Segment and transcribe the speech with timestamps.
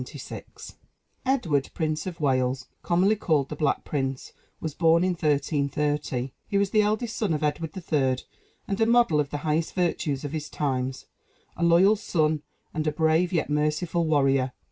[0.03, 0.41] [TN]]
[1.27, 6.31] Edward, Prince of Wales, commonly called the Black Prince, was born in 1330.
[6.47, 8.17] He was the eldest son of Edward III.,
[8.67, 11.05] and a model of the highest virtues of his times,
[11.55, 12.41] a loyal son,
[12.73, 14.53] and a brave, yet merciful, warrior.